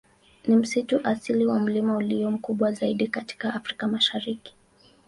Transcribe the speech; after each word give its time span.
Ni 0.47 0.55
msitu 0.55 0.99
asili 1.07 1.45
wa 1.45 1.59
milimani 1.59 1.97
ulio 1.97 2.31
mkubwa 2.31 2.71
zaidi 2.71 3.07
katika 3.07 3.53
Afrika 3.53 3.87
Mashariki. 3.87 4.55